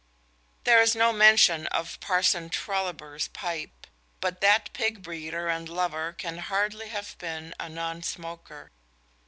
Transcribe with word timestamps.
There 0.63 0.81
is 0.81 0.95
no 0.95 1.13
mention 1.13 1.67
of 1.67 1.99
Parson 1.99 2.49
Trulliber's 2.49 3.27
pipe, 3.27 3.85
but 4.19 4.41
that 4.41 4.73
pig 4.73 5.03
breeder 5.03 5.47
and 5.47 5.69
lover 5.69 6.11
can 6.11 6.39
hardly 6.39 6.87
have 6.89 7.15
been 7.19 7.53
a 7.59 7.69
non 7.69 8.01
smoker. 8.01 8.71